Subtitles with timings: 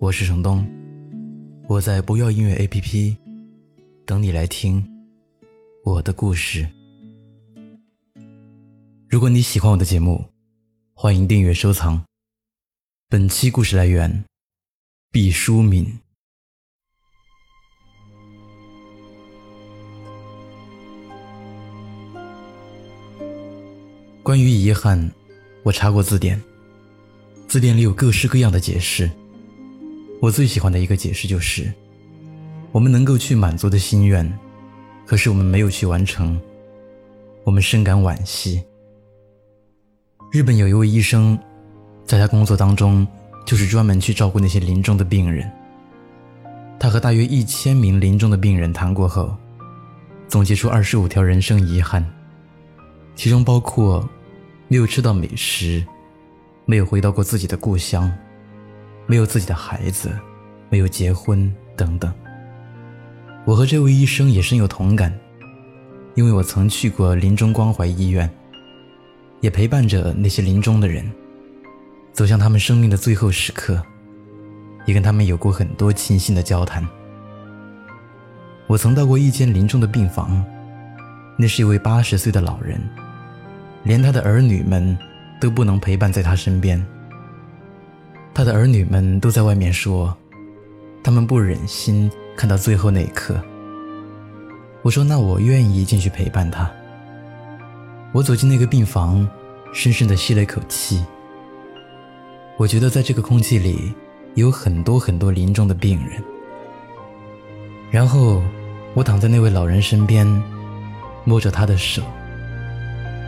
[0.00, 0.64] 我是程东，
[1.66, 3.16] 我在不要音乐 APP
[4.06, 4.86] 等你来听
[5.82, 6.68] 我的故事。
[9.08, 10.24] 如果你喜欢我的节目，
[10.94, 12.00] 欢迎订阅收藏。
[13.08, 14.24] 本期故事来源
[15.10, 15.98] 毕淑敏。
[24.22, 25.10] 关于遗憾，
[25.64, 26.40] 我查过字典，
[27.48, 29.10] 字典里有各式各样的解释。
[30.20, 31.72] 我最喜欢的一个解释就是：
[32.72, 34.38] 我们能够去满足的心愿，
[35.06, 36.38] 可是我们没有去完成，
[37.44, 38.60] 我们深感惋惜。
[40.32, 41.38] 日本有一位医生，
[42.04, 43.06] 在他工作当中
[43.46, 45.48] 就是专门去照顾那些临终的病人。
[46.80, 49.36] 他和大约一千名临终的病人谈过后，
[50.26, 52.04] 总结出二十五条人生遗憾，
[53.14, 54.06] 其中包括
[54.66, 55.84] 没有吃到美食，
[56.66, 58.12] 没有回到过自己的故乡。
[59.08, 60.16] 没有自己的孩子，
[60.68, 62.12] 没有结婚等等。
[63.46, 65.10] 我和这位医生也深有同感，
[66.14, 68.30] 因为我曾去过临终关怀医院，
[69.40, 71.10] 也陪伴着那些临终的人，
[72.12, 73.82] 走向他们生命的最后时刻，
[74.84, 76.86] 也跟他们有过很多倾心的交谈。
[78.66, 80.44] 我曾到过一间临终的病房，
[81.38, 82.78] 那是一位八十岁的老人，
[83.84, 84.94] 连他的儿女们
[85.40, 86.86] 都不能陪伴在他身边。
[88.38, 90.16] 他的儿女们都在外面说，
[91.02, 93.34] 他们不忍心看到最后那一刻。
[94.82, 96.70] 我说：“那我愿意进去陪伴他。”
[98.14, 99.28] 我走进那个病房，
[99.72, 101.04] 深深的吸了一口气。
[102.56, 103.92] 我觉得在这个空气里
[104.36, 106.22] 有很多很多临终的病人。
[107.90, 108.40] 然后
[108.94, 110.24] 我躺在那位老人身边，
[111.24, 112.04] 摸着他的手。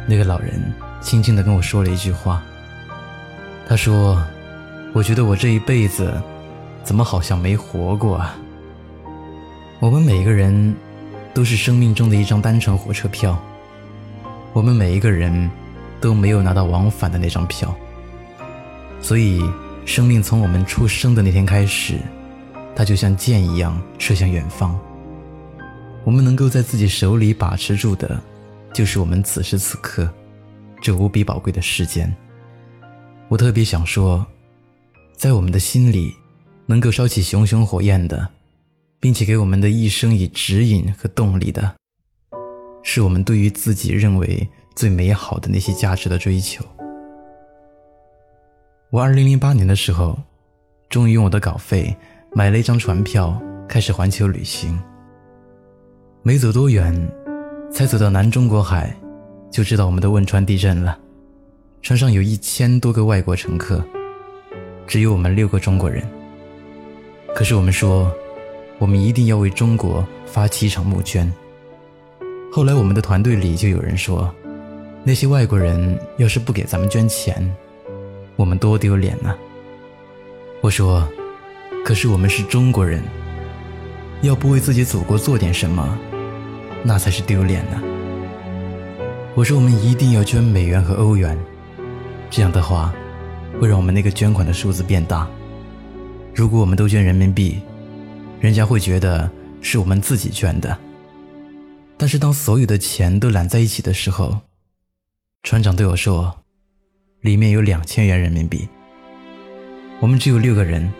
[0.06, 2.40] 那个老人轻轻的跟我说了一句话。
[3.66, 4.16] 他说。
[4.92, 6.20] 我觉得我这一辈子，
[6.82, 8.36] 怎么好像没活过啊？
[9.78, 10.74] 我们每一个人
[11.32, 13.40] 都是生命中的一张单程火车票，
[14.52, 15.48] 我们每一个人
[16.00, 17.72] 都没有拿到往返的那张票。
[19.00, 19.40] 所以，
[19.86, 21.94] 生命从我们出生的那天开始，
[22.74, 24.76] 它就像箭一样射向远方。
[26.02, 28.20] 我们能够在自己手里把持住的，
[28.74, 30.10] 就是我们此时此刻
[30.82, 32.12] 这无比宝贵的时间。
[33.28, 34.26] 我特别想说。
[35.20, 36.16] 在我们的心里，
[36.64, 38.26] 能够烧起熊熊火焰的，
[38.98, 41.74] 并且给我们的一生以指引和动力的，
[42.82, 46.64] 是我们对于自己认为最美好的那些价值的追求。
[48.88, 50.18] 我二零零八年的时候，
[50.88, 51.94] 终于用我的稿费
[52.32, 53.38] 买了一张船票，
[53.68, 54.80] 开始环球旅行。
[56.22, 56.96] 没走多远，
[57.70, 58.96] 才走到南中国海，
[59.50, 60.98] 就知道我们的汶川地震了。
[61.82, 63.86] 船上有一千多个外国乘客。
[64.90, 66.02] 只有我们六个中国人。
[67.32, 68.12] 可是我们说，
[68.76, 71.32] 我们一定要为中国发起一场募捐。
[72.50, 74.34] 后来我们的团队里就有人说，
[75.04, 77.48] 那些外国人要是不给咱们捐钱，
[78.34, 79.32] 我们多丢脸呐。
[80.60, 81.08] 我说，
[81.84, 83.00] 可是我们是中国人，
[84.22, 85.96] 要不为自己祖国做点什么，
[86.82, 87.80] 那才是丢脸呢。
[89.36, 91.38] 我说我们一定要捐美元和欧元，
[92.28, 92.92] 这样的话。
[93.58, 95.26] 会让我们那个捐款的数字变大。
[96.34, 97.60] 如果我们都捐人民币，
[98.38, 99.30] 人家会觉得
[99.62, 100.76] 是我们自己捐的。
[101.96, 104.38] 但是当所有的钱都揽在一起的时候，
[105.42, 106.34] 船长对我说
[107.20, 108.68] ：“里面有两千元人民币。”
[110.00, 110.90] 我们只有六个人，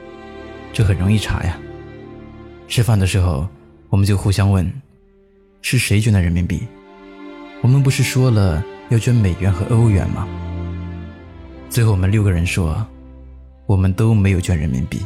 [0.72, 1.59] 这很容易查呀。
[2.69, 3.48] 吃饭的时候，
[3.89, 4.71] 我们就互相问
[5.63, 6.60] ：“是谁捐的人民币？”
[7.63, 10.28] 我们不是说了要捐美元和欧元吗？
[11.71, 12.84] 最后，我们六个人说，
[13.65, 15.01] 我们都没有捐人民币。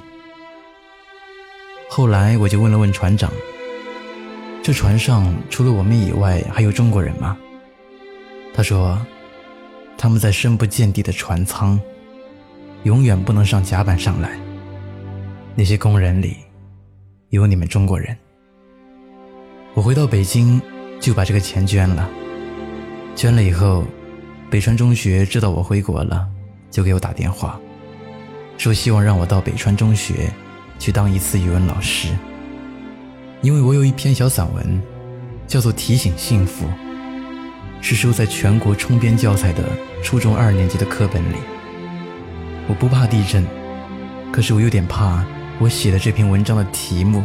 [1.90, 3.30] 后来，我就问了问船长
[4.64, 7.36] ：“这船上除了我们以外，还有中国人吗？”
[8.54, 8.98] 他说
[9.98, 11.78] ：“他们在深不见底的船舱，
[12.84, 14.40] 永远不能上甲板上来。
[15.54, 16.38] 那些工人里，
[17.28, 18.16] 有你们中国人。”
[19.74, 20.58] 我回到北京，
[20.98, 22.08] 就把这个钱捐了。
[23.14, 23.84] 捐了以后，
[24.48, 26.26] 北川中学知道我回国了。
[26.74, 27.56] 就给我打电话，
[28.58, 30.28] 说希望让我到北川中学
[30.76, 32.08] 去当一次语文老师，
[33.42, 34.82] 因为我有一篇小散文，
[35.46, 36.66] 叫做《提醒幸福》，
[37.80, 39.62] 是收在全国冲编教材的
[40.02, 41.36] 初中二年级的课本里。
[42.66, 43.46] 我不怕地震，
[44.32, 45.24] 可是我有点怕
[45.60, 47.22] 我写的这篇文章的题目，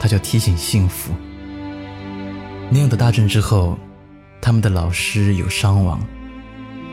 [0.00, 1.12] 它叫《提醒幸福》。
[2.70, 3.78] 那样的大震之后，
[4.40, 6.00] 他们的老师有伤亡，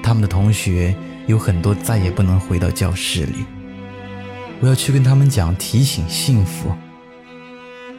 [0.03, 0.93] 他们的同学
[1.31, 3.45] 有很多再也不能回到教室里。
[4.59, 6.71] 我要去跟他们讲提醒幸福。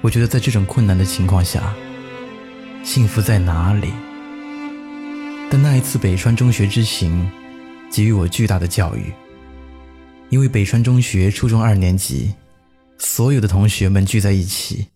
[0.02, 1.74] 我觉得在这种困难的情况下，
[2.84, 3.90] 幸福在哪里？
[5.50, 7.28] 但那一次北川中学之行，
[7.90, 9.12] 给予我巨大的教育。
[10.28, 12.34] 因为北川中学初中二年级，
[12.98, 14.88] 所有的同学们聚在一起，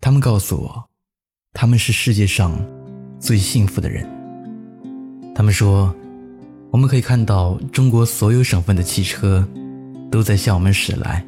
[0.00, 0.84] 他们告诉我。
[1.52, 2.54] 他们是世界上
[3.18, 4.06] 最幸福的人。
[5.34, 5.94] 他们说，
[6.76, 9.42] 我们可以看到中国所有省份的汽车
[10.10, 11.24] 都在向我们驶来，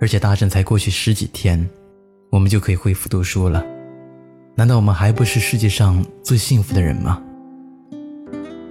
[0.00, 1.68] 而且大震才过去十几天，
[2.30, 3.62] 我们就可以恢复读书了。
[4.54, 7.22] 难道我们还不是世界上最幸福的人吗？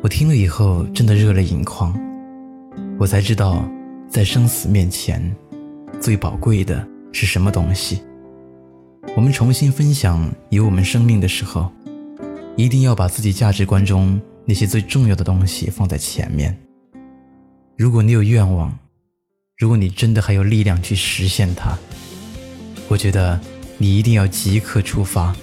[0.01, 1.95] 我听了以后真的热泪盈眶，
[2.97, 3.63] 我才知道，
[4.09, 5.31] 在生死面前，
[6.01, 8.01] 最宝贵的是什么东西。
[9.15, 11.71] 我们重新分享有我们生命的时候，
[12.55, 16.57] 一定要把自己价值观中那些最重要的东西放在前面。
[17.75, 18.75] 如果你有愿望，
[19.57, 21.77] 如果你真的还有力量去实现它，
[22.87, 23.37] 我觉得
[23.77, 25.35] 你一定要即刻出发，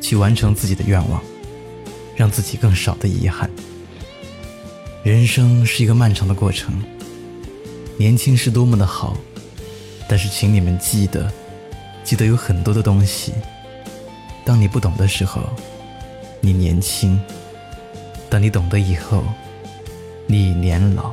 [0.00, 1.22] 去完成自己的愿望，
[2.16, 3.48] 让自己更少的遗憾。
[5.04, 6.74] 人生是一个漫长的过程，
[7.96, 9.16] 年轻是多么的好，
[10.08, 11.32] 但是请你们记得。
[12.02, 13.32] 记得有很多的东西，
[14.44, 15.40] 当你不懂的时候，
[16.40, 17.16] 你年轻；
[18.32, 19.22] 当你懂得以后，
[20.26, 21.12] 你年老。